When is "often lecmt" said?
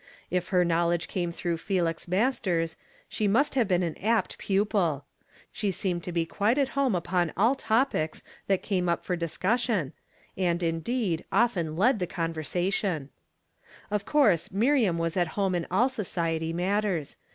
11.31-12.09